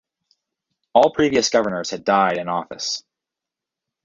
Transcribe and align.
All 0.95 1.11
previous 1.11 1.51
governors 1.51 1.91
had 1.91 2.03
died 2.03 2.39
in 2.39 2.47
office. 2.49 3.03